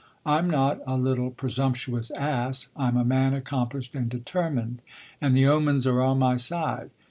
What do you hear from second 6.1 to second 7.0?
my side."